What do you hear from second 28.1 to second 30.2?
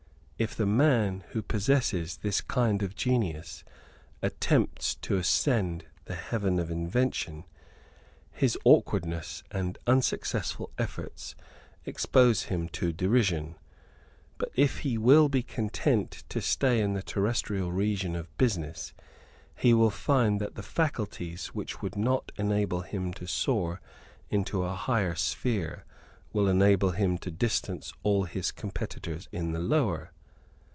his competitors in the lower.